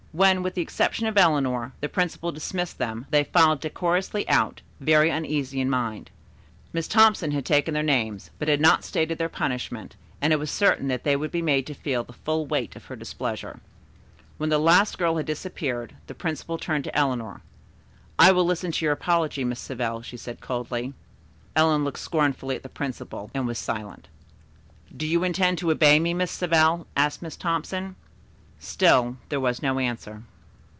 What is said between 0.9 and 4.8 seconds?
of Eleanor, the principal dismissed them, they filed decorously out,